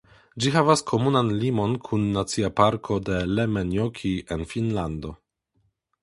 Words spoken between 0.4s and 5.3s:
Ĝi havas komunan limon kun Nacia Parko de Lemmenjoki en Finnlando.